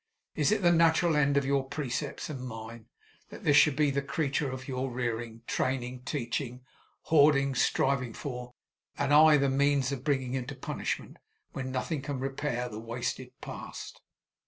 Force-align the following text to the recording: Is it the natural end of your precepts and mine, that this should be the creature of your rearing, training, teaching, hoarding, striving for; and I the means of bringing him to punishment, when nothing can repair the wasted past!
Is 0.33 0.51
it 0.51 0.63
the 0.63 0.71
natural 0.71 1.15
end 1.15 1.37
of 1.37 1.45
your 1.45 1.63
precepts 1.63 2.27
and 2.27 2.41
mine, 2.43 2.87
that 3.29 3.43
this 3.43 3.55
should 3.55 3.75
be 3.75 3.91
the 3.91 4.01
creature 4.01 4.49
of 4.49 4.67
your 4.67 4.89
rearing, 4.89 5.43
training, 5.45 6.01
teaching, 6.05 6.61
hoarding, 7.03 7.53
striving 7.53 8.11
for; 8.13 8.51
and 8.97 9.13
I 9.13 9.37
the 9.37 9.47
means 9.47 9.91
of 9.91 10.03
bringing 10.03 10.33
him 10.33 10.47
to 10.47 10.55
punishment, 10.55 11.17
when 11.51 11.71
nothing 11.71 12.01
can 12.01 12.19
repair 12.19 12.67
the 12.67 12.79
wasted 12.79 13.31
past! 13.41 14.01